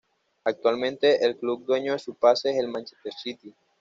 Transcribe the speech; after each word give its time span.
Actualmente 0.45 1.23
el 1.27 1.37
club 1.37 1.63
dueño 1.63 1.93
de 1.93 1.99
su 1.99 2.15
pase 2.15 2.49
es 2.49 2.57
el 2.57 2.69
Manchester 2.69 3.13
City. 3.13 3.53